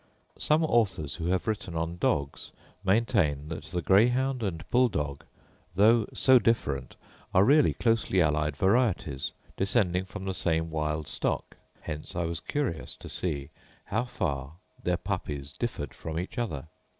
[0.39, 2.51] Some authors who have written on Dogs
[2.83, 5.25] maintain that the greyhound and bull dog,
[5.75, 6.95] though so different,
[7.35, 12.95] are really closely allied varieties, descended from the same wild stock, hence I was curious
[12.95, 13.51] to see
[13.85, 16.65] how far their puppies differed from each other.